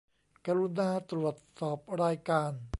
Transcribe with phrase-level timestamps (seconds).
[0.45, 2.51] กรุณาตรวจสอบรายการ